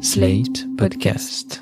[0.00, 1.60] Slate Podcast.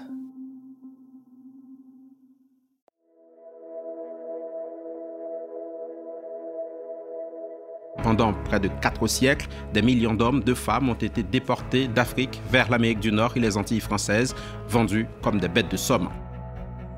[8.02, 12.70] Pendant près de quatre siècles, des millions d'hommes, de femmes ont été déportés d'Afrique vers
[12.70, 14.34] l'Amérique du Nord et les Antilles françaises,
[14.68, 16.10] vendus comme des bêtes de somme.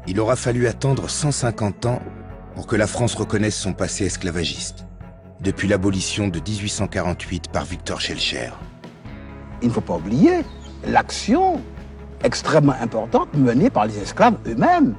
[0.08, 2.02] Il aura fallu attendre 150 ans
[2.56, 4.86] pour que la France reconnaisse son passé esclavagiste,
[5.40, 8.50] depuis l'abolition de 1848 par Victor Schellcher.
[9.62, 10.42] Il ne faut pas oublier
[10.86, 11.60] l'action
[12.24, 14.94] extrêmement importante menée par les esclaves eux-mêmes.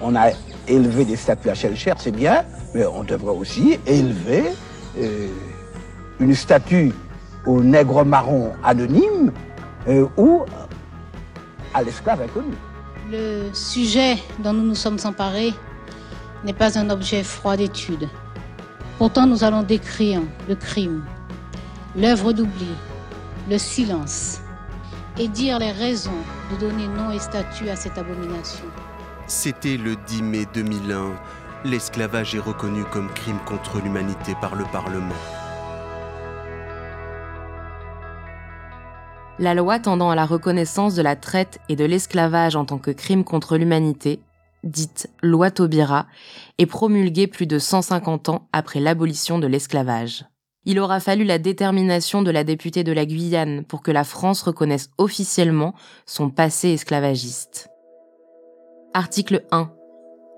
[0.00, 0.30] On a
[0.66, 4.44] élevé des statues à Schellcher, c'est bien, mais on devrait aussi élever
[4.98, 5.28] euh,
[6.20, 6.92] une statue
[7.46, 9.32] au nègre marron anonyme
[9.88, 10.44] euh, ou
[11.72, 12.54] à l'esclave inconnu.
[13.10, 15.54] Le sujet dont nous nous sommes emparés
[16.44, 18.08] n'est pas un objet froid d'étude.
[18.98, 21.04] Pourtant, nous allons décrire le crime,
[21.96, 22.68] l'œuvre d'oubli,
[23.48, 24.40] le silence
[25.18, 26.10] et dire les raisons
[26.52, 28.64] de donner nom et statut à cette abomination.
[29.26, 31.12] C'était le 10 mai 2001.
[31.64, 35.14] L'esclavage est reconnu comme crime contre l'humanité par le Parlement.
[39.40, 42.90] La loi tendant à la reconnaissance de la traite et de l'esclavage en tant que
[42.90, 44.20] crime contre l'humanité,
[44.64, 46.06] dite loi Taubira,
[46.58, 50.24] est promulguée plus de 150 ans après l'abolition de l'esclavage.
[50.64, 54.42] Il aura fallu la détermination de la députée de la Guyane pour que la France
[54.42, 57.68] reconnaisse officiellement son passé esclavagiste.
[58.92, 59.70] Article 1.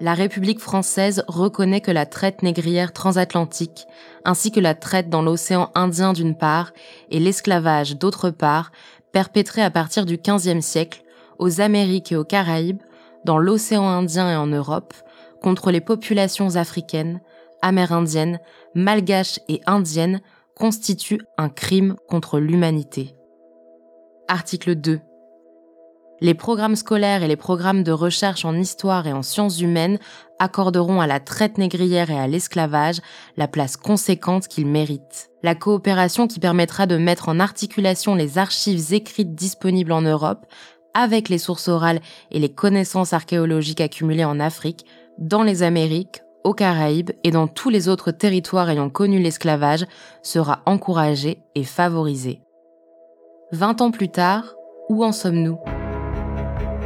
[0.01, 3.87] La République française reconnaît que la traite négrière transatlantique,
[4.25, 6.73] ainsi que la traite dans l'océan Indien d'une part
[7.11, 8.73] et l'esclavage d'autre part,
[9.13, 11.03] perpétrés à partir du XVe siècle
[11.39, 12.83] aux Amériques et aux Caraïbes,
[13.25, 14.95] dans l'océan Indien et en Europe,
[15.43, 17.21] contre les populations africaines,
[17.63, 18.41] amérindiennes,
[18.75, 20.21] malgaches et indiennes
[20.57, 23.15] constitue un crime contre l'humanité.
[24.29, 25.01] Article 2.
[26.23, 29.99] Les programmes scolaires et les programmes de recherche en histoire et en sciences humaines
[30.39, 33.01] accorderont à la traite négrière et à l'esclavage
[33.39, 35.31] la place conséquente qu'ils méritent.
[35.43, 40.45] La coopération qui permettra de mettre en articulation les archives écrites disponibles en Europe
[40.93, 42.01] avec les sources orales
[42.31, 44.85] et les connaissances archéologiques accumulées en Afrique,
[45.19, 49.87] dans les Amériques, aux Caraïbes et dans tous les autres territoires ayant connu l'esclavage
[50.23, 52.41] sera encouragée et favorisée.
[53.53, 54.55] Vingt ans plus tard,
[54.89, 55.59] où en sommes-nous?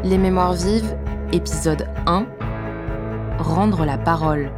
[0.02, 0.96] Les Mémoires vives,
[1.32, 2.26] épisode 1
[3.38, 4.50] Rendre la parole.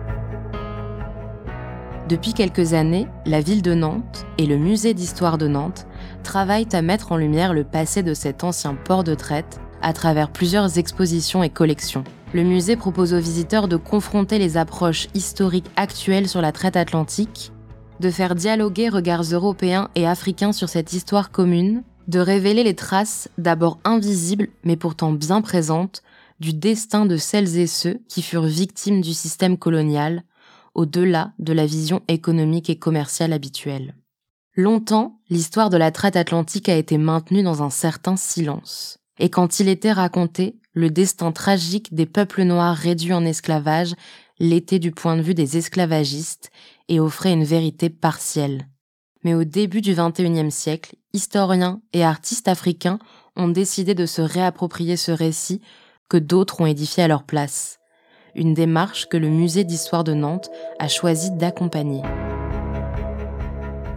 [2.08, 5.88] Depuis quelques années, la ville de Nantes et le musée d'histoire de Nantes
[6.22, 10.30] travaillent à mettre en lumière le passé de cet ancien port de traite à travers
[10.30, 12.04] plusieurs expositions et collections.
[12.32, 17.52] Le musée propose aux visiteurs de confronter les approches historiques actuelles sur la traite atlantique,
[18.00, 23.28] de faire dialoguer regards européens et africains sur cette histoire commune, de révéler les traces,
[23.38, 26.02] d'abord invisibles mais pourtant bien présentes,
[26.40, 30.22] du destin de celles et ceux qui furent victimes du système colonial,
[30.74, 33.94] au-delà de la vision économique et commerciale habituelle.
[34.56, 38.98] Longtemps, l'histoire de la traite atlantique a été maintenue dans un certain silence.
[39.18, 43.94] Et quand il était raconté, le destin tragique des peuples noirs réduits en esclavage
[44.38, 46.50] l'était du point de vue des esclavagistes
[46.88, 48.68] et offrait une vérité partielle.
[49.24, 52.98] Mais au début du XXIe siècle, historiens et artistes africains
[53.36, 55.62] ont décidé de se réapproprier ce récit
[56.10, 57.78] que d'autres ont édifié à leur place.
[58.34, 62.02] Une démarche que le musée d'histoire de Nantes a choisi d'accompagner.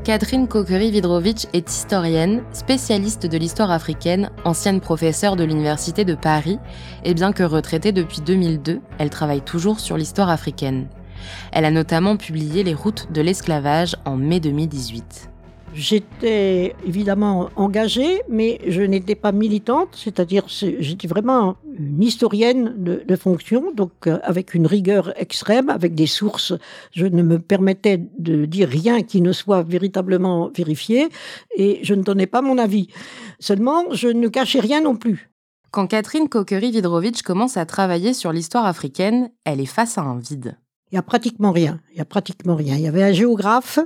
[0.04, 6.58] Catherine Coquery-Vidrovitch est historienne, spécialiste de l'histoire africaine, ancienne professeure de l'Université de Paris,
[7.04, 10.88] et bien que retraitée depuis 2002, elle travaille toujours sur l'histoire africaine.
[11.52, 15.29] Elle a notamment publié Les routes de l'esclavage en mai 2018.
[15.74, 23.72] J'étais évidemment engagée, mais je n'étais pas militante, c'est-à-dire j'étais vraiment une historienne de, fonction,
[23.74, 26.54] donc euh, avec une rigueur extrême, avec des sources.
[26.92, 31.10] Je ne me permettais de dire rien qui ne soit véritablement vérifié,
[31.56, 32.88] et je ne donnais pas mon avis.
[33.40, 35.30] Seulement, je ne cachais rien non plus.
[35.72, 40.58] Quand Catherine Kokery-Vidrovitch commence à travailler sur l'histoire africaine, elle est face à un vide.
[40.92, 41.80] Il n'y a pratiquement rien.
[41.92, 42.76] Il y a pratiquement rien.
[42.76, 43.78] Il y avait un géographe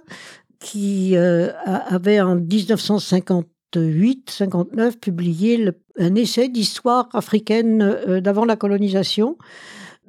[0.64, 5.70] qui euh, avait en 1958-59 publié
[6.00, 9.38] un essai d'histoire africaine euh, d'avant la colonisation.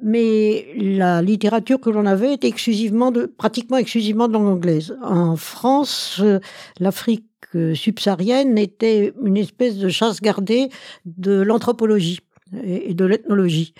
[0.01, 4.97] Mais la littérature que l'on avait était exclusivement pratiquement exclusivement de langue anglaise.
[5.03, 6.39] En France, euh,
[6.79, 7.25] l'Afrique
[7.73, 10.69] subsaharienne était une espèce de chasse gardée
[11.05, 12.19] de l'anthropologie
[12.63, 13.73] et de l'ethnologie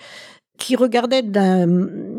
[0.58, 1.22] qui regardait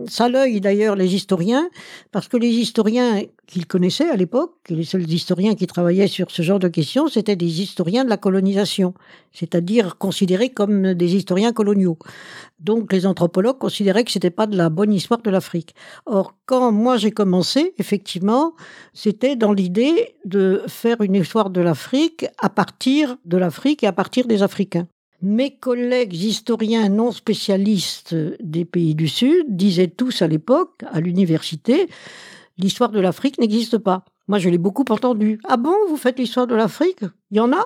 [0.08, 1.70] ça l'œil d'ailleurs les historiens,
[2.12, 6.42] parce que les historiens qu'ils connaissaient à l'époque, les seuls historiens qui travaillaient sur ce
[6.42, 8.94] genre de questions, c'était des historiens de la colonisation,
[9.32, 11.98] c'est-à-dire considérés comme des historiens coloniaux.
[12.60, 15.76] Donc les anthropologues considéraient que c'était pas de la bonne histoire de l'Afrique.
[16.06, 18.54] Or, quand moi j'ai commencé, effectivement,
[18.94, 23.94] c'était dans l'idée de faire une histoire de l'Afrique à partir de l'Afrique et à
[23.94, 24.88] partir des Africains.
[25.24, 31.90] Mes collègues historiens non spécialistes des pays du Sud disaient tous à l'époque, à l'université,
[32.60, 34.06] l'histoire de l'Afrique n'existe pas.
[34.28, 35.40] Moi, je l'ai beaucoup entendu.
[35.46, 37.00] Ah bon, vous faites l'histoire de l'Afrique?
[37.32, 37.66] Il y en a?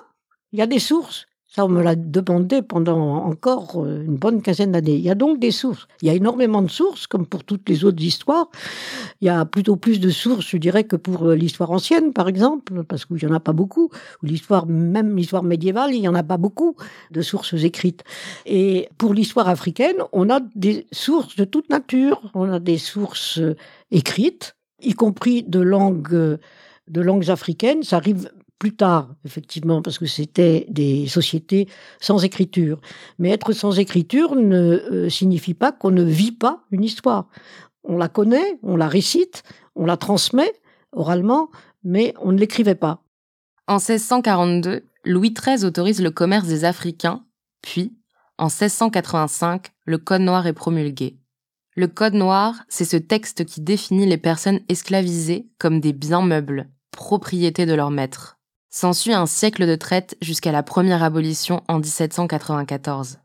[0.52, 1.26] Il y a des sources?
[1.54, 4.94] Ça, on me l'a demandé pendant encore euh, une bonne quinzaine d'années.
[4.94, 5.86] Il y a donc des sources.
[6.00, 8.48] Il y a énormément de sources, comme pour toutes les autres histoires.
[9.20, 12.26] Il y a plutôt plus de sources, je dirais, que pour euh, l'histoire ancienne, par
[12.26, 13.90] exemple, parce qu'il n'y en a pas beaucoup.
[14.22, 16.74] Ou l'histoire, même l'histoire médiévale, il n'y en a pas beaucoup
[17.10, 18.02] de sources écrites.
[18.46, 22.22] Et pour l'histoire africaine, on a des sources de toute nature.
[22.32, 23.56] On a des sources euh,
[23.90, 26.38] écrites, y compris de langues
[26.88, 27.82] de langues africaines.
[27.82, 28.30] Ça arrive
[28.62, 31.66] plus tard, effectivement, parce que c'était des sociétés
[32.00, 32.80] sans écriture.
[33.18, 37.26] Mais être sans écriture ne euh, signifie pas qu'on ne vit pas une histoire.
[37.82, 39.42] On la connaît, on la récite,
[39.74, 40.52] on la transmet
[40.92, 41.50] oralement,
[41.82, 43.02] mais on ne l'écrivait pas.
[43.66, 47.24] En 1642, Louis XIII autorise le commerce des Africains,
[47.62, 47.96] puis,
[48.38, 51.18] en 1685, le Code noir est promulgué.
[51.74, 56.68] Le Code noir, c'est ce texte qui définit les personnes esclavisées comme des biens meubles,
[56.92, 58.38] propriété de leur maître.
[58.74, 63.18] S'ensuit un siècle de traite jusqu'à la première abolition en 1794.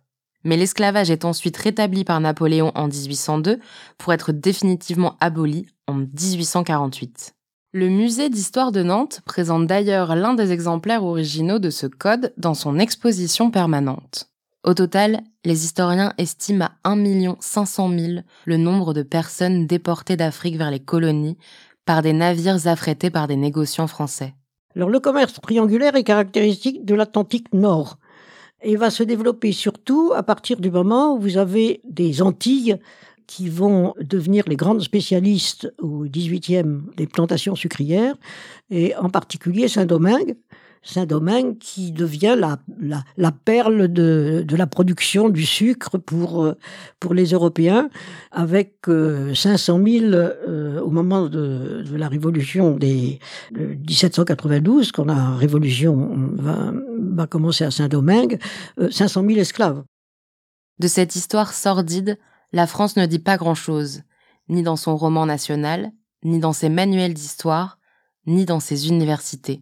[0.44, 3.58] Mais l'esclavage est ensuite rétabli par Napoléon en 1802
[3.98, 7.34] pour être définitivement aboli en 1848.
[7.72, 12.54] Le musée d'histoire de Nantes présente d'ailleurs l'un des exemplaires originaux de ce code dans
[12.54, 14.30] son exposition permanente.
[14.66, 20.58] Au total, les historiens estiment à 1 500 000 le nombre de personnes déportées d'Afrique
[20.58, 21.38] vers les colonies
[21.86, 24.34] par des navires affrétés par des négociants français.
[24.86, 27.98] Le commerce triangulaire est caractéristique de l'Atlantique Nord
[28.62, 32.78] et va se développer surtout à partir du moment où vous avez des Antilles
[33.26, 38.16] qui vont devenir les grandes spécialistes au 18e des plantations sucrières,
[38.70, 40.38] et en particulier Saint-Domingue,
[40.88, 46.58] Saint-Domingue qui devient la, perle de, la production du sucre pour, euh,
[47.12, 47.90] les Européens,
[48.32, 53.20] avec 500 euh, 000 euh, au moment de, la révolution des,
[53.52, 58.40] de 1792, quand la révolution va commencer à Saint-Domingue,
[58.90, 59.84] 500 000 esclaves.
[60.80, 62.18] De cette histoire sordide,
[62.54, 64.04] la France ne dit pas grand-chose,
[64.48, 65.92] ni dans son roman national,
[66.24, 67.78] ni dans ses manuels d'histoire,
[68.26, 69.60] ni dans ses universités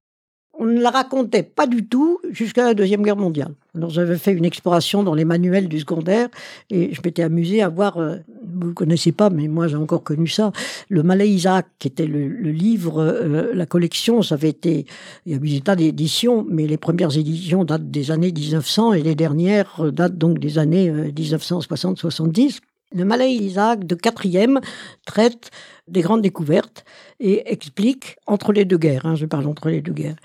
[0.66, 3.54] on ne la racontait pas du tout jusqu'à la Deuxième Guerre mondiale.
[3.76, 6.28] Alors j'avais fait une exploration dans les manuels du secondaire
[6.72, 10.04] et je m'étais amusé à voir, euh, vous ne connaissez pas, mais moi j'ai encore
[10.04, 10.52] connu ça,
[10.90, 14.88] le Malais Isaac, qui était le, livre, euh, la collection, ça avait été,
[15.28, 18.94] il y a eu des tas d'éditions, mais les premières éditions datent des années 1900
[18.94, 22.60] et les dernières datent donc des années 1960-70.
[22.94, 24.60] Le Malais Isaac de quatrième
[25.06, 25.52] traite
[25.88, 26.86] des grandes découvertes
[27.20, 30.18] et explique, entre les deux guerres, hein, je parle entre les deux guerres,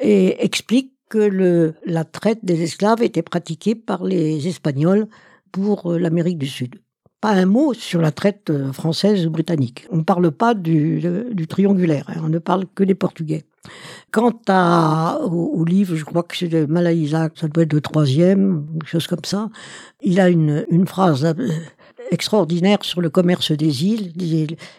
[0.00, 5.06] et explique que la traite des esclaves était pratiquée par les Espagnols
[5.52, 6.76] pour euh, l'Amérique du Sud.
[7.20, 9.86] Pas un mot sur la traite euh, française ou britannique.
[9.90, 11.00] On ne parle pas du,
[11.48, 13.44] triangulaire, hein, on ne parle que des Portugais.
[14.12, 17.80] Quant à, au, livre, je crois que c'est de Malais Isaac, ça doit être le
[17.80, 19.50] troisième, quelque chose comme ça,
[20.02, 21.34] il a une, une phrase euh,
[22.10, 24.12] extraordinaire sur le commerce des îles.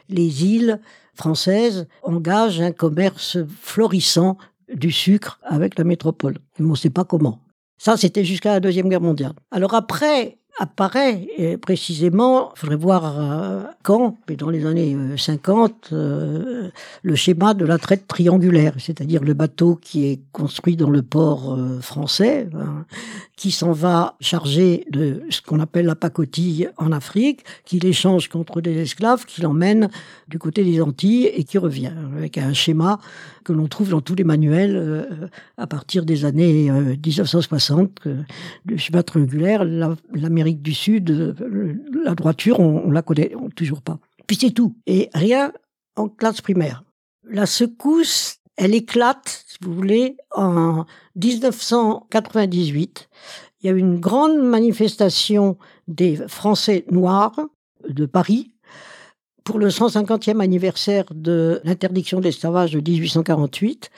[0.09, 0.79] Les îles
[1.13, 4.37] françaises engagent un commerce florissant
[4.73, 6.37] du sucre avec la métropole.
[6.59, 7.39] Mais on ne sait pas comment.
[7.77, 9.33] Ça, c'était jusqu'à la Deuxième Guerre mondiale.
[9.51, 15.97] Alors après, apparaît précisément, il faudrait voir euh, quand, mais dans les années 50, euh,
[15.97, 16.69] euh,
[17.03, 21.57] le schéma de la traite triangulaire, c'est-à-dire le bateau qui est construit dans le port
[21.81, 22.85] français, hein,
[23.35, 28.61] qui s'en va charger de ce qu'on appelle la pacotille en Afrique, qui l'échange contre
[28.61, 29.89] des esclaves, qui l'emmène
[30.27, 32.99] du côté des Antilles et qui revient, avec un schéma
[33.43, 38.01] que l'on trouve dans tous les manuels à partir des années 1960,
[38.65, 43.99] le schéma triangulaire, l'Amérique du Sud, euh, la droiture, on, la connaît toujours pas.
[44.25, 44.75] Puis c'est tout.
[44.85, 45.53] Et rien
[45.95, 46.83] en classe primaire.
[47.23, 50.85] La secousse, elle éclate, si vous voulez, en
[51.15, 53.09] 1998.
[53.61, 57.39] Il y a eu une grande manifestation des Français noirs
[57.87, 58.51] de Paris
[59.43, 63.89] pour le 150e anniversaire de l'interdiction de l'esclavage de 1848,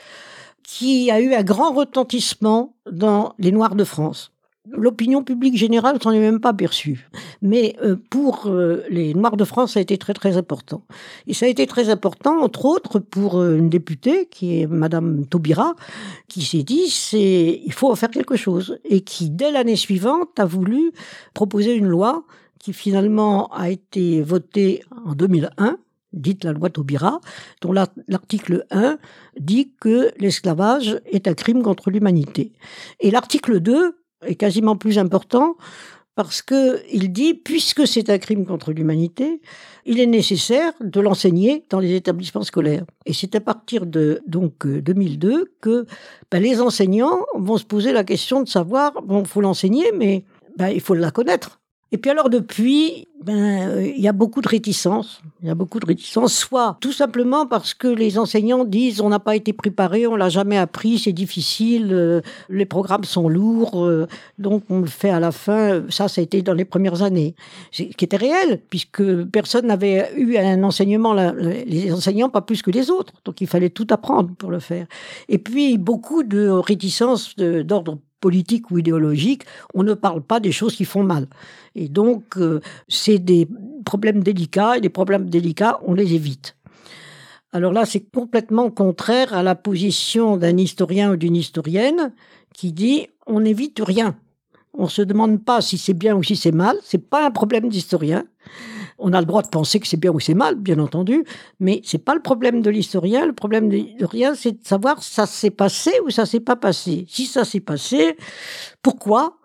[0.63, 4.32] qui a eu un grand retentissement dans les Noirs de France
[4.72, 7.10] L'opinion publique générale s'en est même pas perçue.
[7.42, 10.84] Mais euh, pour euh, les Noirs de France, ça a été très très important.
[11.28, 15.26] Et ça a été très important, entre autres, pour euh, une députée qui est Madame
[15.26, 15.76] Taubira,
[16.28, 20.40] qui s'est dit c'est il faut en faire quelque chose et qui dès l'année suivante
[20.40, 20.92] a voulu
[21.34, 22.24] proposer une loi
[22.60, 25.78] qui finalement a été votée en 2001
[26.14, 27.22] dite la loi Taubira,
[27.62, 28.98] dont l'article 1
[29.40, 32.52] dit que l'esclavage est un crime contre l'humanité.
[33.00, 35.56] Et l'article 2 est quasiment plus important
[36.20, 39.40] parce que il dit, puisque c'est un crime contre l'humanité,
[39.86, 42.84] il est nécessaire de l'enseigner dans les établissements scolaires.
[43.06, 45.86] Et c'est à partir de donc 2002 euh, que
[46.30, 50.26] ben, les enseignants vont se poser la question de savoir, bon, faut l'enseigner, mais
[50.58, 51.62] ben, il faut la connaître.
[51.91, 55.22] Et puis alors depuis, ben il y a beaucoup de réticences.
[55.41, 59.10] Il y a beaucoup de réticences, soit tout simplement parce que les enseignants disent on
[59.10, 63.84] n'a pas été préparé, on l'a jamais appris, c'est difficile, euh, les programmes sont lourds,
[63.84, 65.84] euh, donc on le fait à la fin.
[65.89, 67.36] Ça, ça a été dans les premières années,
[67.72, 72.91] qui était réel puisque personne n'avait eu un enseignement, les enseignants pas plus que les
[72.91, 74.86] autres, donc il fallait tout apprendre pour le faire.
[75.27, 80.76] Et puis beaucoup de réticences d'ordre politique ou idéologique, on ne parle pas des choses
[80.76, 81.28] qui font mal.
[81.76, 83.48] Et donc, euh, c'est des
[83.86, 86.56] problèmes délicats, et des problèmes délicats, on les évite.
[87.52, 92.14] Alors là, c'est complètement contraire à la position d'un historien ou d'une historienne
[92.54, 94.16] qui dit on n'évite rien.
[94.74, 96.78] On se demande pas si c'est bien ou si c'est mal.
[96.84, 98.26] C'est pas un problème d'historien.
[99.00, 101.24] On a le droit de penser que c'est bien ou c'est mal, bien entendu,
[101.60, 103.25] mais c'est pas le problème de l'historien.
[103.25, 107.06] Le problème de l'historien, c'est de savoir ça s'est passé ou ça s'est pas passé.
[107.08, 108.18] Si ça s'est passé,
[108.82, 109.38] pourquoi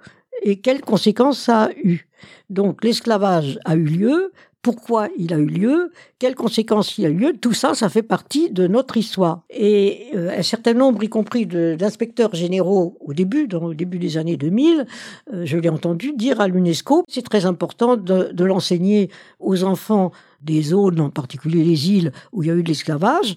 [0.42, 2.08] et quelles conséquences ça a eu.
[2.50, 4.32] Donc l'esclavage a eu lieu,
[4.64, 8.02] pourquoi il a eu lieu, quelles conséquences il a eu lieu, tout ça, ça fait
[8.02, 9.42] partie de notre histoire.
[9.50, 14.38] Et euh, un certain nombre, y compris d'inspecteurs généraux au début, au début des années
[14.38, 14.86] 2000,
[15.34, 20.12] euh, je l'ai entendu dire à l'UNESCO, c'est très important de, de l'enseigner aux enfants
[20.40, 23.36] des zones, en particulier les îles où il y a eu de l'esclavage.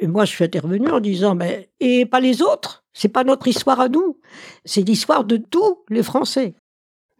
[0.00, 2.84] Et moi, je suis intervenu en disant, mais et pas les autres?
[2.92, 4.18] C'est pas notre histoire à nous,
[4.64, 6.56] c'est l'histoire de tous les Français.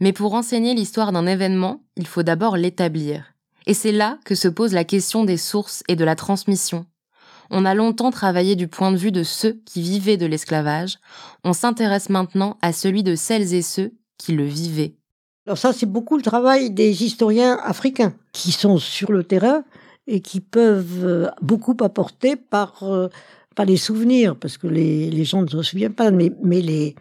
[0.00, 3.33] Mais pour enseigner l'histoire d'un événement, il faut d'abord l'établir.
[3.66, 6.87] Et c'est là que se pose la question des sources et de la transmission.
[7.50, 10.99] On a longtemps travaillé du point de vue de ceux qui vivaient de l'esclavage,
[11.44, 14.94] on s'intéresse maintenant à celui de celles et ceux qui le vivaient.
[15.47, 19.62] Alors ça, c'est beaucoup le travail des historiens africains qui sont sur le terrain
[20.06, 23.09] et qui peuvent euh, beaucoup apporter par, euh,
[23.54, 26.94] pas les souvenirs, parce que les, gens ne se souviennent pas, mais, mais les,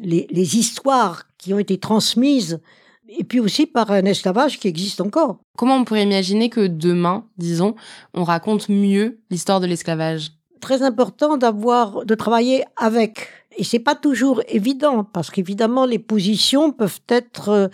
[0.00, 2.60] les histoires qui ont été transmises
[3.08, 5.38] et puis aussi par un esclavage qui existe encore.
[5.56, 7.74] Comment on pourrait imaginer que demain, disons,
[8.14, 10.32] on raconte mieux l'histoire de l'esclavage?
[10.60, 13.28] Très important d'avoir de travailler avec.
[13.56, 17.68] Et c'est pas toujours évident parce qu'évidemment les positions peuvent être euh,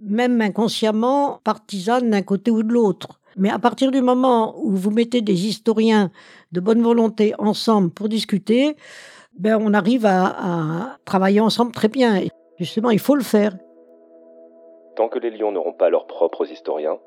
[0.00, 3.20] même inconsciemment partisanes d'un côté ou de l'autre.
[3.36, 6.10] Mais à partir du moment où vous mettez des historiens
[6.52, 8.76] de bonne volonté ensemble pour discuter,
[9.36, 12.16] ben on arrive à, à travailler ensemble très bien.
[12.16, 13.56] Et justement, il faut le faire.
[14.96, 16.98] Tant que les lions n'auront pas leurs propres historiens,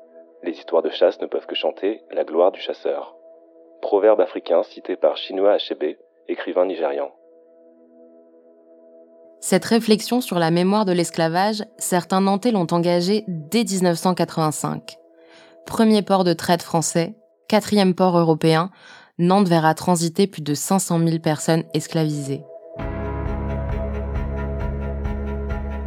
[0.42, 3.16] les histoires de chasse ne peuvent que chanter la gloire du chasseur.
[3.80, 5.96] Proverbe africain cité par Chinua Achebe,
[6.28, 7.10] écrivain nigérian.
[9.40, 14.98] Cette réflexion sur la mémoire de l'esclavage, certains Nantais l'ont engagée dès 1985.
[15.64, 17.14] Premier port de traite français,
[17.48, 18.70] quatrième port européen,
[19.18, 22.42] Nantes verra transiter plus de 500 000 personnes esclavisées.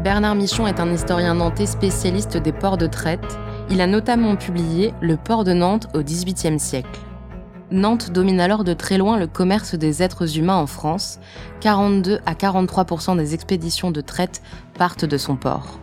[0.03, 3.37] Bernard Michon est un historien nantais spécialiste des ports de traite.
[3.69, 6.99] Il a notamment publié Le port de Nantes au XVIIIe siècle.
[7.69, 11.19] Nantes domine alors de très loin le commerce des êtres humains en France.
[11.59, 14.41] 42 à 43% des expéditions de traite
[14.73, 15.80] partent de son port.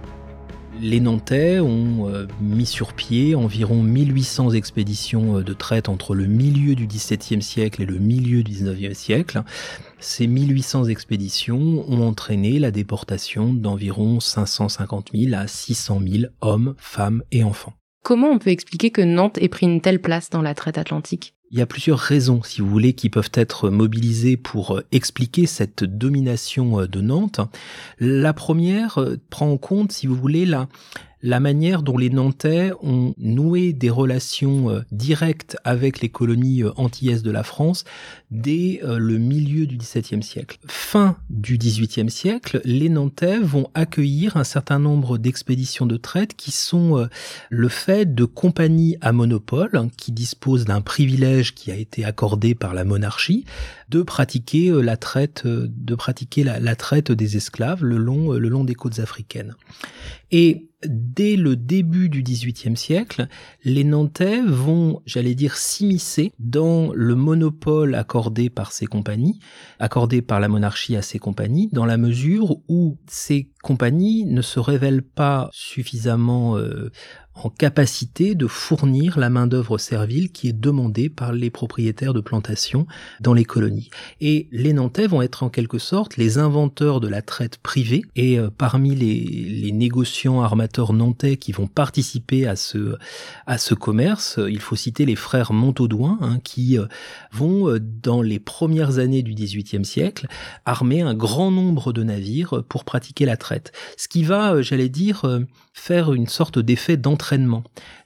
[0.81, 6.27] Les Nantais ont euh, mis sur pied environ 1800 expéditions euh, de traite entre le
[6.27, 9.43] milieu du XVIIe siècle et le milieu du XIXe siècle.
[9.99, 17.25] Ces 1800 expéditions ont entraîné la déportation d'environ 550 000 à 600 000 hommes, femmes
[17.33, 17.73] et enfants.
[18.05, 21.35] Comment on peut expliquer que Nantes ait pris une telle place dans la traite atlantique?
[21.51, 25.47] Il y a plusieurs raisons, si vous voulez, qui peuvent être mobilisées pour euh, expliquer
[25.47, 27.41] cette domination euh, de Nantes.
[27.99, 30.69] La première euh, prend en compte, si vous voulez, la,
[31.23, 36.71] la manière dont les Nantais ont noué des relations euh, directes avec les colonies euh,
[36.77, 37.85] antillaises de la France
[38.31, 40.59] dès euh, le milieu du XVIIe siècle.
[40.67, 46.51] Fin du XVIIIe siècle, les Nantais vont accueillir un certain nombre d'expéditions de traite qui
[46.51, 47.09] sont
[47.51, 52.55] le fait de compagnies à monopole hein, qui disposent d'un privilège qui a été accordé
[52.55, 53.45] par la monarchie
[53.89, 58.75] de pratiquer la traite, de pratiquer la, traite des esclaves le long, le long des
[58.75, 59.55] côtes africaines.
[60.31, 63.27] Et dès le début du XVIIIe siècle,
[63.65, 69.41] les Nantais vont, j'allais dire, s'immiscer dans le monopole accordé par ces compagnies,
[69.81, 74.61] accordé par la monarchie à ces compagnies, dans la mesure où ces compagnies ne se
[74.61, 76.91] révèlent pas suffisamment euh,
[77.45, 82.87] en capacité de fournir la main-d'œuvre servile qui est demandée par les propriétaires de plantations
[83.21, 83.91] dans les colonies.
[84.21, 88.39] Et les Nantais vont être en quelque sorte les inventeurs de la traite privée et
[88.39, 92.97] euh, parmi les, les, négociants armateurs nantais qui vont participer à ce,
[93.47, 96.87] à ce commerce, il faut citer les frères Montaudoin hein, qui euh,
[97.33, 100.27] vont euh, dans les premières années du XVIIIe siècle
[100.65, 103.73] armer un grand nombre de navires pour pratiquer la traite.
[103.97, 105.25] Ce qui va, j'allais dire,
[105.73, 106.97] faire une sorte d'effet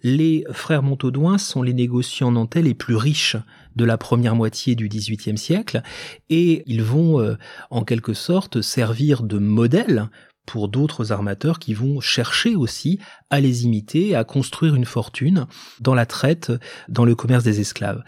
[0.03, 3.37] Les frères Montaudoin sont les négociants nantais les plus riches
[3.77, 5.83] de la première moitié du XVIIIe siècle
[6.29, 7.37] et ils vont euh,
[7.71, 10.11] en quelque sorte servir de modèle
[10.47, 12.99] pour d'autres armateurs qui vont chercher aussi
[13.31, 15.47] à les imiter, à construire une fortune
[15.81, 16.53] dans la traite,
[16.89, 18.03] dans le commerce des esclaves.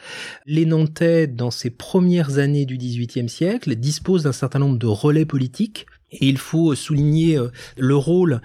[0.45, 5.27] Les Nantais, dans ces premières années du XVIIIe siècle, disposent d'un certain nombre de relais
[5.27, 8.41] politiques et il faut souligner euh, le rôle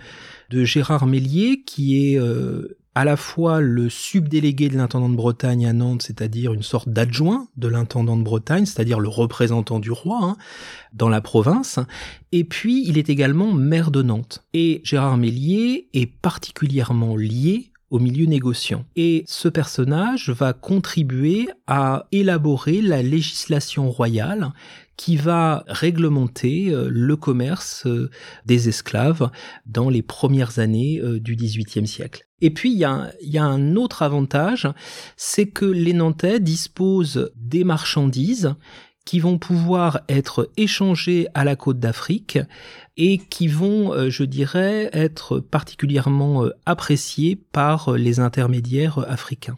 [0.49, 5.65] de Gérard Mélier, qui est euh, à la fois le subdélégué de l'intendant de Bretagne
[5.67, 10.19] à Nantes, c'est-à-dire une sorte d'adjoint de l'intendant de Bretagne, c'est-à-dire le représentant du roi
[10.21, 10.37] hein,
[10.93, 11.79] dans la province,
[12.31, 14.43] et puis il est également maire de Nantes.
[14.53, 18.85] Et Gérard Mélier est particulièrement lié milieu négociant.
[18.95, 24.51] Et ce personnage va contribuer à élaborer la législation royale
[24.99, 28.11] qui va réglementer euh, le commerce euh,
[28.45, 29.31] des esclaves
[29.65, 32.27] dans les premières années euh, du XVIIIe siècle.
[32.41, 32.83] Et puis il y
[33.37, 34.67] a un autre avantage,
[35.15, 38.55] c'est que les Nantais disposent des marchandises
[39.09, 42.37] qui vont pouvoir être échangées à la côte d'Afrique
[42.95, 49.57] et qui vont, je dirais, être particulièrement appréciées par les intermédiaires africains.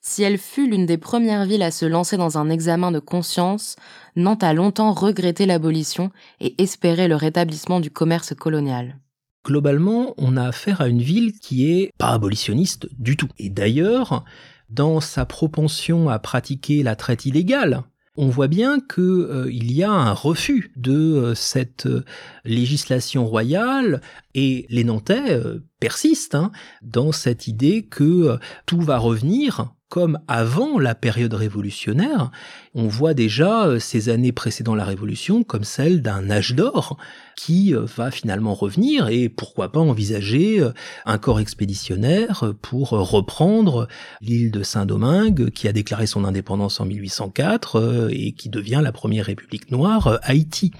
[0.00, 3.74] Si elle fut l'une des premières villes à se lancer dans un examen de conscience,
[4.14, 9.00] Nantes a longtemps regretté l'abolition et espéré le rétablissement du commerce colonial.
[9.44, 13.28] Globalement, on a affaire à une ville qui est pas abolitionniste du tout.
[13.38, 14.24] Et d'ailleurs,
[14.70, 17.82] dans sa propension à pratiquer la traite illégale,
[18.16, 22.04] on voit bien qu'il euh, y a un refus de euh, cette euh,
[22.44, 24.00] législation royale
[24.34, 25.40] et les Nantais
[25.80, 32.32] persistent hein, dans cette idée que tout va revenir comme avant la période révolutionnaire,
[32.74, 36.96] on voit déjà euh, ces années précédant la Révolution comme celle d'un âge d'or
[37.36, 40.72] qui euh, va finalement revenir et pourquoi pas envisager euh,
[41.06, 43.86] un corps expéditionnaire pour reprendre
[44.20, 49.26] l'île de Saint-Domingue qui a déclaré son indépendance en 1804 et qui devient la première
[49.26, 50.72] république noire, Haïti.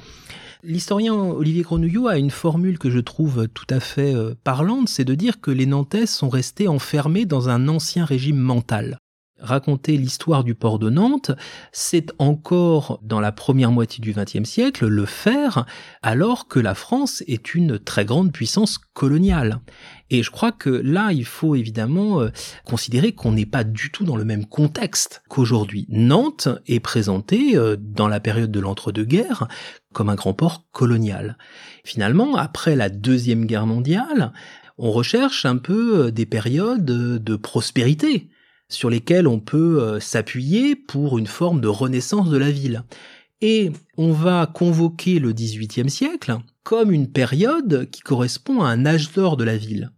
[0.65, 5.15] L'historien Olivier Grenouillot a une formule que je trouve tout à fait parlante, c'est de
[5.15, 8.99] dire que les Nantais sont restés enfermés dans un ancien régime mental
[9.45, 11.31] raconter l'histoire du port de Nantes,
[11.71, 15.67] c'est encore dans la première moitié du XXe siècle le faire
[16.03, 19.61] alors que la France est une très grande puissance coloniale.
[20.11, 22.31] Et je crois que là, il faut évidemment euh,
[22.65, 25.87] considérer qu'on n'est pas du tout dans le même contexte qu'aujourd'hui.
[25.89, 29.49] Nantes est présentée euh, dans la période de l'entre-deux-guerres
[29.93, 31.39] comme un grand port colonial.
[31.85, 34.33] Finalement, après la Deuxième Guerre mondiale,
[34.77, 38.29] on recherche un peu euh, des périodes de prospérité
[38.69, 42.83] sur lesquels on peut euh, s'appuyer pour une forme de renaissance de la ville.
[43.41, 49.13] Et on va convoquer le XVIIIe siècle comme une période qui correspond à un âge
[49.13, 49.91] d'or de la ville.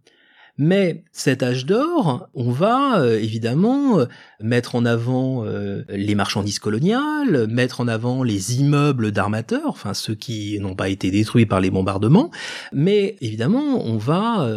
[0.59, 4.05] Mais cet âge d'or, on va euh, évidemment euh,
[4.41, 5.45] mettre en avant
[5.87, 11.11] les marchandises coloniales, mettre en avant les immeubles d'armateurs, enfin ceux qui n'ont pas été
[11.11, 12.31] détruits par les bombardements,
[12.73, 14.49] mais évidemment on va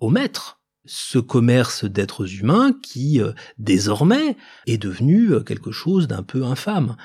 [0.00, 6.44] omettre ce commerce d'êtres humains qui euh, désormais est devenu euh, quelque chose d'un peu
[6.44, 6.96] infâme.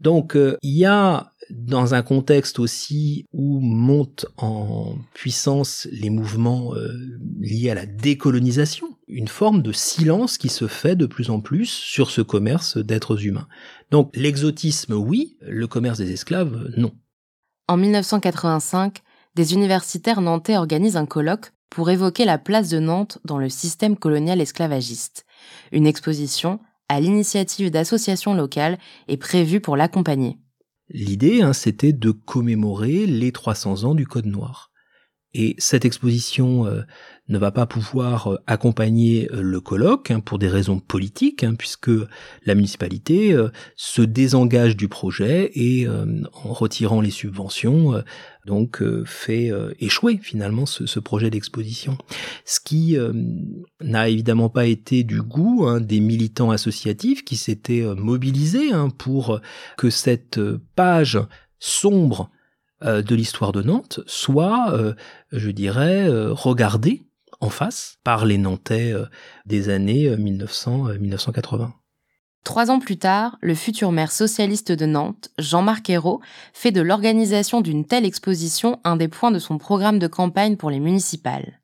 [0.00, 6.74] Donc euh, il y a dans un contexte aussi où montent en puissance les mouvements
[7.40, 11.64] liés à la décolonisation, une forme de silence qui se fait de plus en plus
[11.64, 13.48] sur ce commerce d'êtres humains.
[13.90, 16.92] Donc l'exotisme oui, le commerce des esclaves non.
[17.66, 18.98] En 1985,
[19.34, 23.96] des universitaires nantais organisent un colloque pour évoquer la place de Nantes dans le système
[23.96, 25.24] colonial esclavagiste.
[25.72, 28.78] Une exposition, à l'initiative d'associations locales,
[29.08, 30.38] est prévue pour l'accompagner.
[30.90, 34.70] L'idée, hein, c'était de commémorer les 300 ans du Code noir.
[35.34, 36.82] Et cette exposition euh,
[37.28, 41.54] ne va pas pouvoir euh, accompagner euh, le colloque hein, pour des raisons politiques, hein,
[41.54, 41.90] puisque
[42.46, 43.36] la municipalité
[43.76, 48.02] se désengage du projet et en retirant les subventions,
[48.46, 51.98] donc fait échouer finalement ce, projet d'exposition.
[52.44, 52.96] Ce qui
[53.80, 59.40] n'a évidemment pas été du goût hein, des militants associatifs qui s'étaient mobilisés pour
[59.76, 60.40] que cette
[60.74, 61.18] page
[61.58, 62.30] sombre
[62.82, 64.94] de l'histoire de Nantes soit, euh,
[65.32, 67.02] je dirais, euh, regardée
[67.40, 68.92] en face par les Nantais
[69.46, 71.70] des années 1900-1980.
[72.44, 76.20] Trois ans plus tard, le futur maire socialiste de Nantes, Jean-Marc Ayrault,
[76.52, 80.70] fait de l'organisation d'une telle exposition un des points de son programme de campagne pour
[80.70, 81.60] les municipales.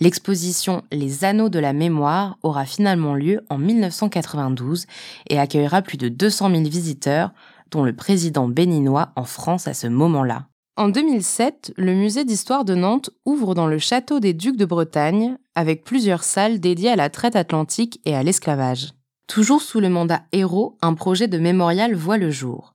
[0.00, 4.86] L'exposition Les Anneaux de la Mémoire aura finalement lieu en 1992
[5.28, 7.32] et accueillera plus de 200 000 visiteurs,
[7.70, 10.46] dont le président béninois en France à ce moment-là.
[10.76, 15.36] En 2007, le musée d'histoire de Nantes ouvre dans le château des Ducs de Bretagne,
[15.54, 18.92] avec plusieurs salles dédiées à la traite atlantique et à l'esclavage.
[19.26, 22.74] Toujours sous le mandat Héros, un projet de mémorial voit le jour.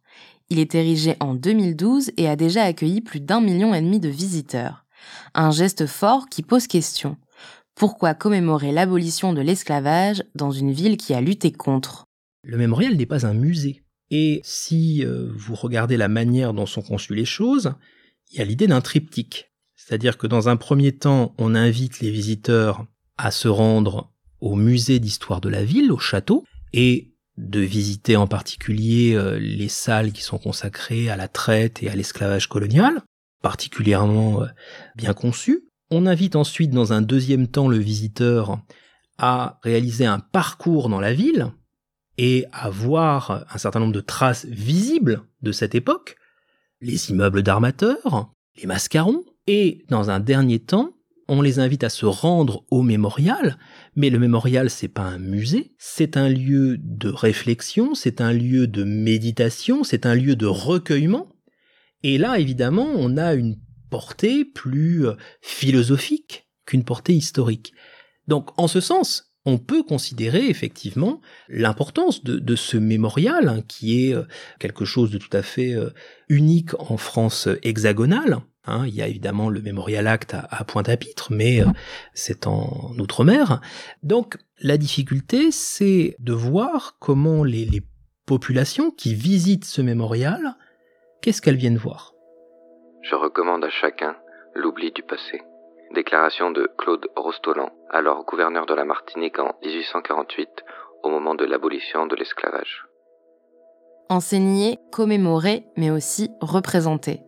[0.49, 4.09] Il est érigé en 2012 et a déjà accueilli plus d'un million et demi de
[4.09, 4.85] visiteurs.
[5.33, 7.17] Un geste fort qui pose question.
[7.75, 12.05] Pourquoi commémorer l'abolition de l'esclavage dans une ville qui a lutté contre?
[12.43, 13.81] Le mémorial n'est pas un musée.
[14.11, 17.73] Et si euh, vous regardez la manière dont sont conçues les choses,
[18.31, 19.51] il y a l'idée d'un triptyque.
[19.75, 22.85] C'est-à-dire que dans un premier temps, on invite les visiteurs
[23.17, 28.27] à se rendre au musée d'histoire de la ville, au château, et de visiter en
[28.27, 33.01] particulier euh, les salles qui sont consacrées à la traite et à l'esclavage colonial,
[33.41, 34.47] particulièrement euh,
[34.95, 35.65] bien conçues.
[35.91, 38.59] On invite ensuite dans un deuxième temps le visiteur
[39.17, 41.51] à réaliser un parcours dans la ville,
[42.17, 46.15] et à voir un certain nombre de traces visibles de cette époque,
[46.81, 50.91] les immeubles d'armateurs, les mascarons, et dans un dernier temps,
[51.27, 53.57] on les invite à se rendre au mémorial,
[53.95, 58.67] mais le mémorial c'est pas un musée, c'est un lieu de réflexion, c'est un lieu
[58.67, 61.27] de méditation, c'est un lieu de recueillement.
[62.03, 63.57] Et là, évidemment, on a une
[63.89, 67.73] portée plus euh, philosophique qu'une portée historique.
[68.27, 74.15] Donc, en ce sens, on peut considérer effectivement l'importance de, ce mémorial, hein, qui est
[74.15, 74.23] euh,
[74.59, 75.89] quelque chose de tout à fait euh,
[76.29, 78.39] unique en France hexagonale.
[78.67, 78.85] Hein.
[78.87, 81.65] il y a évidemment le Mémorial Act à, Pointe-à-Pitre, mais euh,
[82.15, 83.61] c'est en Outre-mer.
[84.01, 87.83] Donc la difficulté, c'est de voir comment les
[88.25, 90.55] populations qui visitent ce mémorial,
[91.21, 92.13] qu'est-ce qu'elles viennent voir?
[93.03, 94.15] Je recommande à chacun
[94.55, 95.41] l'oubli du passé.
[95.95, 100.49] Déclaration de Claude Rostolan, alors gouverneur de la Martinique en 1848,
[101.03, 102.85] au moment de l'abolition de l'esclavage.
[104.09, 107.21] Enseigner, commémorer, mais aussi représenter.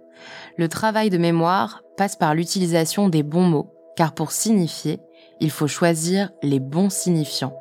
[0.58, 5.00] Le travail de mémoire passe par l'utilisation des bons mots, car pour signifier,
[5.40, 7.58] il faut choisir les bons signifiants.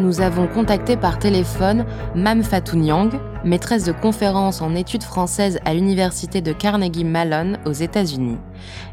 [0.00, 3.10] nous avons contacté par téléphone Mam Fatou Nyang,
[3.44, 8.38] maîtresse de conférences en études françaises à l'université de Carnegie Mellon aux États-Unis.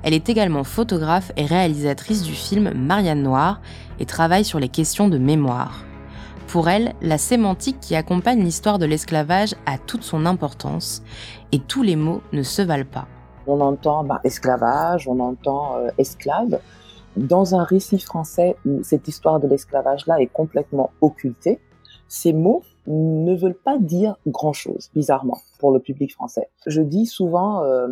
[0.04, 3.62] Elle est également photographe et réalisatrice du film Marianne Noire
[4.00, 5.86] et travaille sur les questions de mémoire.
[6.48, 11.02] Pour elle, la sémantique qui accompagne l'histoire de l'esclavage a toute son importance
[11.54, 13.08] et tous les mots ne se valent pas.
[13.48, 16.60] On entend bah, esclavage, on entend euh, esclave
[17.16, 21.60] dans un récit français où cette histoire de l'esclavage-là est complètement occultée,
[22.08, 26.50] ces mots ne veulent pas dire grand-chose, bizarrement, pour le public français.
[26.66, 27.88] Je dis souvent euh,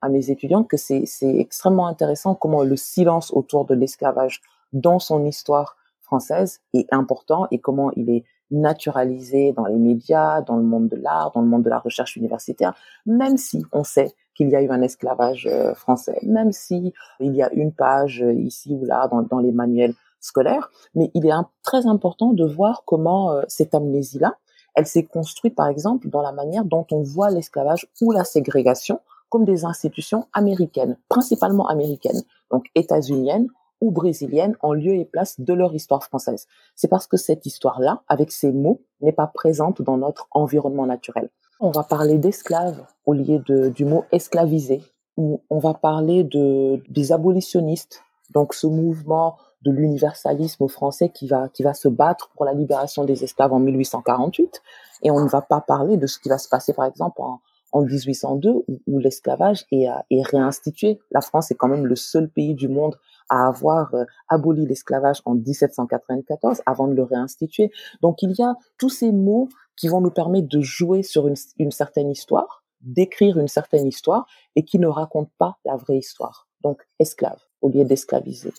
[0.00, 4.40] à mes étudiants que c'est extrêmement intéressant comment le silence autour de l'esclavage
[4.72, 10.56] dans son histoire française est important et comment il est naturalisé dans les médias, dans
[10.56, 12.74] le monde de l'art, dans le monde de la recherche universitaire,
[13.06, 17.34] même si on sait qu'il y a eu un esclavage euh, français, même si il
[17.34, 20.70] y a une page euh, ici ou là dans, les manuels scolaires.
[20.94, 24.36] Mais il est très important de voir comment euh, cette amnésie-là,
[24.74, 29.00] elle s'est construite par exemple dans la manière dont on voit l'esclavage ou la ségrégation
[29.28, 33.48] comme des institutions américaines, principalement américaines, donc états-uniennes
[33.80, 36.46] ou brésiliennes en lieu et place de leur histoire française.
[36.74, 41.30] C'est parce que cette histoire-là, avec ces mots, n'est pas présente dans notre environnement naturel.
[41.60, 44.82] On va parler d'esclaves au lieu de, du mot esclavisé.
[45.16, 51.62] On va parler de, des abolitionnistes, donc ce mouvement de l'universalisme français qui va, qui
[51.62, 54.62] va se battre pour la libération des esclaves en 1848.
[55.02, 57.40] Et on ne va pas parler de ce qui va se passer, par exemple, en,
[57.72, 60.98] en 1802 où, l'esclavage est, est, réinstitué.
[61.10, 62.96] La France est quand même le seul pays du monde
[63.28, 67.70] à avoir euh, aboli l'esclavage en 1794 avant de le réinstituer.
[68.02, 71.36] Donc il y a tous ces mots qui vont nous permettre de jouer sur une,
[71.58, 76.48] une certaine histoire, d'écrire une certaine histoire et qui ne racontent pas la vraie histoire.
[76.62, 78.52] Donc esclave au lieu d'esclaviser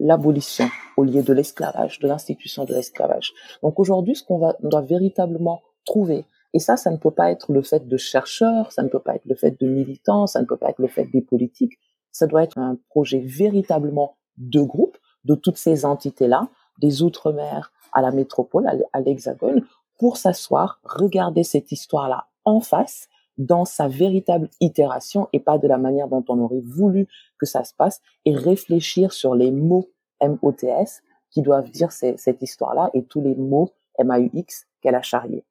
[0.00, 3.32] l'abolition au lieu de l'esclavage, de l'institution de l'esclavage.
[3.62, 7.62] Donc aujourd'hui, ce qu'on doit véritablement trouver, et ça, ça ne peut pas être le
[7.62, 10.56] fait de chercheurs, ça ne peut pas être le fait de militants, ça ne peut
[10.56, 11.78] pas être le fait des politiques,
[12.10, 16.48] ça doit être un projet véritablement de groupe de toutes ces entités-là,
[16.80, 19.64] des Outre-mer à la métropole, à l'Hexagone,
[19.98, 23.08] pour s'asseoir, regarder cette histoire-là en face,
[23.38, 27.06] dans sa véritable itération et pas de la manière dont on aurait voulu
[27.38, 29.88] que ça se passe et réfléchir sur les mots
[30.20, 33.72] MOTS qui doivent dire cette histoire-là et tous les mots
[34.02, 35.44] MAUX qu'elle a charriés.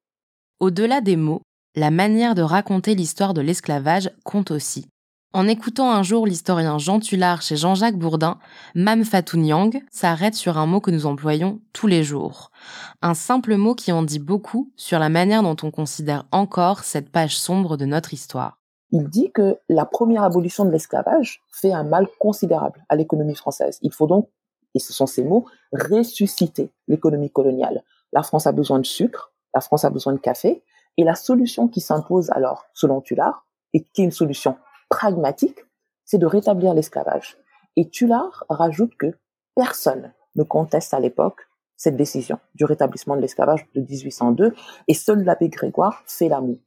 [0.60, 1.41] Au-delà des mots,
[1.76, 4.88] la manière de raconter l'histoire de l'esclavage compte aussi.
[5.33, 8.39] En écoutant un jour l'historien Jean Tullard chez Jean-Jacques Bourdin,
[8.75, 12.49] Mam Fatou Nyang s'arrête sur un mot que nous employons tous les jours.
[13.01, 17.11] Un simple mot qui en dit beaucoup sur la manière dont on considère encore cette
[17.11, 18.57] page sombre de notre histoire.
[18.91, 23.79] Il dit que la première abolition de l'esclavage fait un mal considérable à l'économie française.
[23.81, 24.29] Il faut donc,
[24.75, 27.83] et ce sont ces mots, ressusciter l'économie coloniale.
[28.13, 30.63] La France a besoin de sucre, la France a besoin de café,
[30.95, 34.55] et la solution qui s'impose alors, selon Tullard, et qui est une solution
[34.89, 35.60] pragmatique,
[36.06, 37.38] c'est de rétablir l'esclavage.
[37.76, 39.17] Et Tullard rajoute que
[39.56, 44.54] personne ne conteste à l'époque cette décision du rétablissement de l'esclavage de 1802,
[44.88, 46.58] et seul l'abbé Grégoire fait l'amour.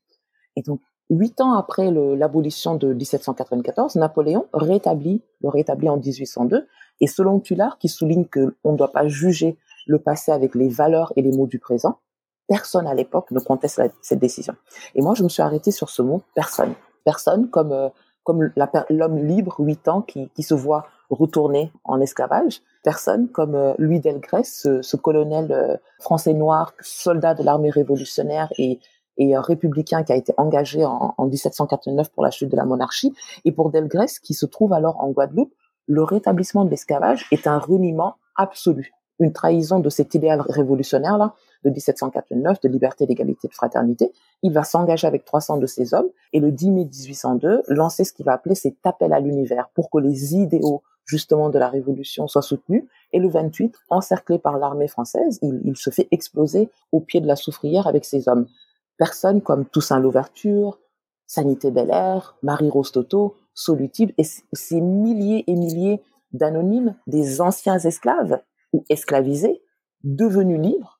[0.56, 0.80] Et donc,
[1.10, 6.66] huit ans après l'abolition de 1794, Napoléon rétablit, le rétablit en 1802,
[7.00, 11.12] et selon Tullard, qui souligne qu'on ne doit pas juger le passé avec les valeurs
[11.16, 11.98] et les mots du présent,
[12.46, 14.54] personne à l'époque ne conteste cette décision.
[14.94, 16.74] Et moi, je me suis arrêtée sur ce mot, personne.
[17.04, 17.88] Personne comme euh,
[18.30, 18.52] comme
[18.90, 22.62] l'homme libre, huit ans, qui, se voit retourner en esclavage.
[22.84, 28.78] Personne comme euh, Louis Delgrès, ce, colonel euh, français noir, soldat de l'armée révolutionnaire et,
[29.16, 33.12] et républicain qui a été engagé en, en 1789 pour la chute de la monarchie.
[33.44, 35.52] Et pour Delgrès, qui se trouve alors en Guadeloupe,
[35.88, 41.70] le rétablissement de l'esclavage est un reniement absolu, une trahison de cet idéal révolutionnaire-là de
[41.70, 44.12] 1789 de liberté, d'égalité, de fraternité.
[44.42, 48.12] Il va s'engager avec 300 de ses hommes et le 10 mai 1802 lancer ce
[48.12, 52.28] qu'il va appeler cet appel à l'univers pour que les idéaux justement de la révolution
[52.28, 52.84] soient soutenus.
[53.12, 57.36] Et le 28, encerclé par l'armée française, il, se fait exploser au pied de la
[57.36, 58.46] soufrière avec ses hommes.
[58.96, 60.78] Personnes comme Toussaint Louverture,
[61.26, 68.40] Sanité Belair, Marie Rostoto, Solutive et ces milliers et milliers d'anonymes, des anciens esclaves
[68.72, 69.60] ou esclavisés,
[70.04, 70.99] devenus libres,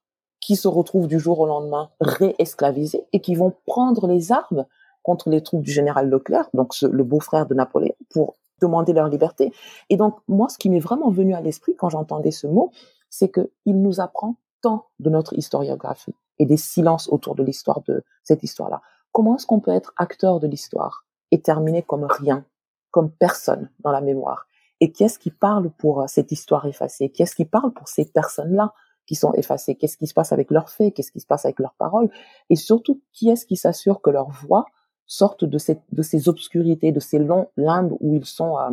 [0.51, 4.67] qui se retrouvent du jour au lendemain réesclavisés et qui vont prendre les armes
[5.05, 9.53] contre les troupes du général Leclerc, donc le beau-frère de Napoléon, pour demander leur liberté.
[9.91, 12.73] Et donc, moi, ce qui m'est vraiment venu à l'esprit quand j'entendais ce mot,
[13.11, 18.03] c'est qu'il nous apprend tant de notre historiographie et des silences autour de l'histoire de
[18.25, 18.83] cette histoire-là.
[19.13, 22.45] Comment est-ce qu'on peut être acteur de l'histoire et terminer comme rien,
[22.91, 24.49] comme personne dans la mémoire?
[24.81, 27.09] Et qui est-ce qui parle pour cette histoire effacée?
[27.11, 28.75] Qui est-ce qui parle pour ces personnes-là?
[29.11, 29.75] Qui sont effacés.
[29.75, 30.95] Qu'est-ce qui se passe avec leurs faits?
[30.95, 32.11] Qu'est-ce qui se passe avec leurs paroles?
[32.49, 34.67] Et surtout, qui est-ce qui s'assure que leur voix
[35.07, 35.59] sortent de,
[35.91, 38.71] de ces obscurités, de ces longs limbes où ils sont euh,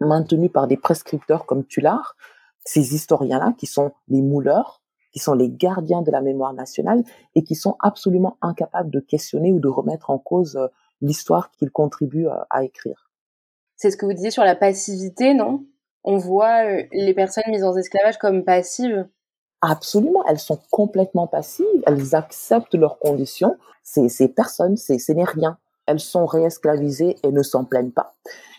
[0.00, 2.16] maintenus par des prescripteurs comme Tullard,
[2.64, 7.04] ces historiens-là qui sont les mouleurs, qui sont les gardiens de la mémoire nationale
[7.36, 10.66] et qui sont absolument incapables de questionner ou de remettre en cause euh,
[11.00, 13.12] l'histoire qu'ils contribuent euh, à écrire.
[13.76, 15.64] C'est ce que vous disiez sur la passivité, non?
[16.02, 19.06] On voit les personnes mises en esclavage comme passives
[19.62, 23.56] Absolument, elles sont complètement passives, elles acceptent leurs conditions.
[23.82, 25.58] Ces, ces personnes, ce n'est rien.
[25.86, 28.14] Elles sont réesclavisées et ne s'en plaignent pas.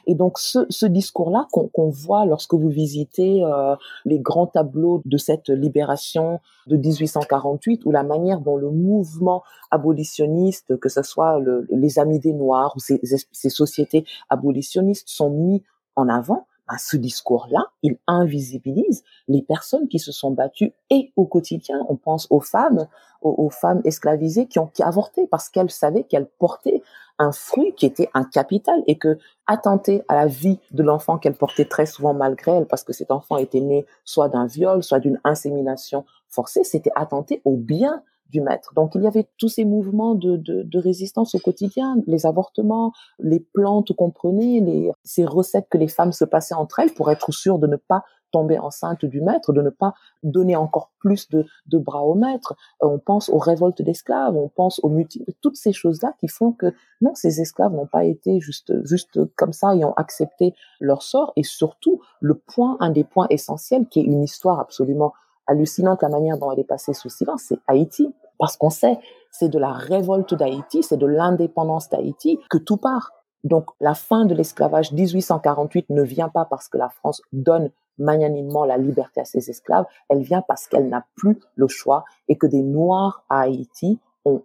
[0.06, 5.18] Et donc ce, ce discours-là qu'on voit lorsque vous visitez euh, les grands tableaux de
[5.18, 11.68] cette libération de 1848, ou la manière dont le mouvement abolitionniste, que ce soit le,
[11.70, 13.00] les Amis des Noirs ou ces,
[13.32, 15.64] ces sociétés abolitionnistes, sont mis
[15.96, 21.26] en avant, à ce discours-là, il invisibilise les personnes qui se sont battues et au
[21.26, 21.86] quotidien.
[21.90, 22.88] On pense aux femmes,
[23.22, 26.82] aux, femmes esclavisées qui ont avorté parce qu'elles savaient qu'elles portaient
[27.20, 31.36] un fruit qui était un capital et que attenter à la vie de l'enfant qu'elles
[31.36, 35.00] portaient très souvent malgré elles parce que cet enfant était né soit d'un viol, soit
[35.00, 38.02] d'une insémination forcée, c'était attenter au bien
[38.40, 38.74] maître.
[38.76, 42.94] Donc il y avait tous ces mouvements de, de, de résistance au quotidien, les avortements,
[43.20, 47.12] les plantes qu'on prenait, les, ces recettes que les femmes se passaient entre elles pour
[47.12, 51.30] être sûres de ne pas tomber enceinte du maître, de ne pas donner encore plus
[51.30, 52.56] de, de bras au maître.
[52.82, 56.54] Euh, on pense aux révoltes d'esclaves, on pense aux mutines, toutes ces choses-là qui font
[56.54, 61.04] que non, ces esclaves n'ont pas été juste, juste comme ça et ont accepté leur
[61.04, 61.34] sort.
[61.36, 65.14] Et surtout, le point, un des points essentiels, qui est une histoire absolument
[65.52, 68.14] hallucinante, la manière dont elle est passée sous silence, c'est Haïti.
[68.38, 68.98] Parce qu'on sait,
[69.30, 73.12] c'est de la révolte d'Haïti, c'est de l'indépendance d'Haïti que tout part.
[73.44, 78.66] Donc la fin de l'esclavage 1848 ne vient pas parce que la France donne magnanimement
[78.66, 82.48] la liberté à ses esclaves, elle vient parce qu'elle n'a plus le choix et que
[82.48, 84.44] des Noirs à Haïti ont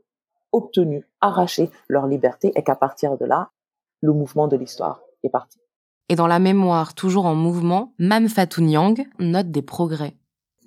[0.52, 3.50] obtenu, arraché leur liberté et qu'à partir de là,
[4.02, 5.58] le mouvement de l'histoire est parti.
[6.08, 10.16] Et dans la mémoire, toujours en mouvement, Mam Fatou Nyang note des progrès.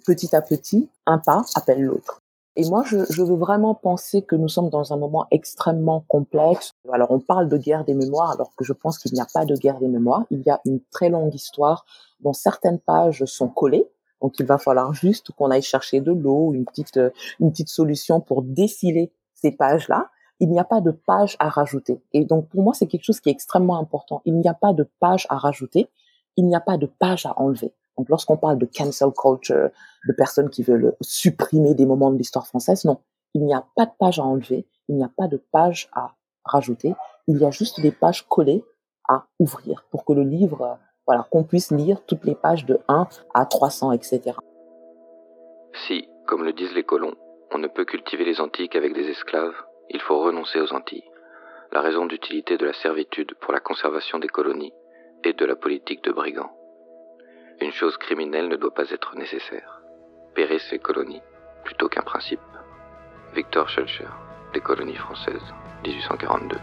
[0.09, 2.23] Petit à petit, un pas appelle l'autre.
[2.55, 6.71] Et moi, je, veux vraiment penser que nous sommes dans un moment extrêmement complexe.
[6.91, 9.45] Alors, on parle de guerre des mémoires, alors que je pense qu'il n'y a pas
[9.45, 10.23] de guerre des mémoires.
[10.31, 11.85] Il y a une très longue histoire
[12.21, 13.87] dont certaines pages sont collées.
[14.19, 16.99] Donc, il va falloir juste qu'on aille chercher de l'eau, une petite,
[17.39, 20.09] une petite solution pour défiler ces pages-là.
[20.39, 22.01] Il n'y a pas de page à rajouter.
[22.13, 24.23] Et donc, pour moi, c'est quelque chose qui est extrêmement important.
[24.25, 25.87] Il n'y a pas de page à rajouter.
[26.35, 27.75] Il n'y a pas de page à enlever.
[27.99, 29.71] Donc, lorsqu'on parle de cancel culture,
[30.07, 32.99] de personnes qui veulent supprimer des moments de l'histoire française, non.
[33.33, 36.13] Il n'y a pas de page à enlever, il n'y a pas de page à
[36.45, 36.95] rajouter,
[37.27, 38.63] il y a juste des pages collées
[39.09, 43.09] à ouvrir pour que le livre, voilà, qu'on puisse lire toutes les pages de 1
[43.33, 44.31] à 300, etc.
[45.85, 47.15] Si, comme le disent les colons,
[47.51, 49.55] on ne peut cultiver les Antilles qu'avec des esclaves,
[49.89, 51.03] il faut renoncer aux Antilles.
[51.73, 54.71] La raison d'utilité de la servitude pour la conservation des colonies
[55.25, 56.51] et de la politique de brigands.
[57.61, 59.81] Une chose criminelle ne doit pas être nécessaire.
[60.33, 61.21] Périr ses colonies
[61.65, 62.39] plutôt qu'un principe.
[63.35, 64.07] Victor Schulcher,
[64.53, 66.55] Les colonies françaises, 1842.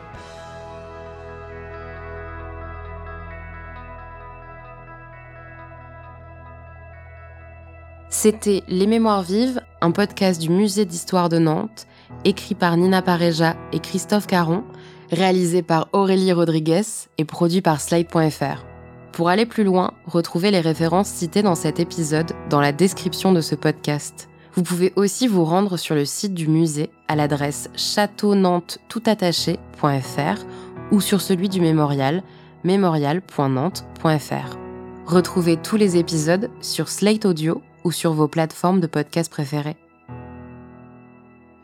[8.09, 11.87] C'était Les Mémoires vives, un podcast du Musée d'histoire de Nantes,
[12.25, 14.65] écrit par Nina Pareja et Christophe Caron,
[15.13, 16.83] réalisé par Aurélie Rodriguez
[17.19, 18.76] et produit par Slide.fr.
[19.17, 23.41] Pour aller plus loin, retrouvez les références citées dans cet épisode dans la description de
[23.41, 24.29] ce podcast.
[24.53, 30.45] Vous pouvez aussi vous rendre sur le site du musée à l'adresse châteaunantetoutattaché.fr
[30.91, 32.23] ou sur celui du mémorial
[32.63, 34.59] mémorial.nantes.fr.
[35.07, 39.79] Retrouvez tous les épisodes sur Slate Audio ou sur vos plateformes de podcast préférées.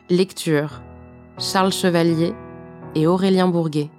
[0.09, 0.81] Lecture
[1.37, 2.33] Charles Chevalier
[2.95, 3.91] et Aurélien Bourguet.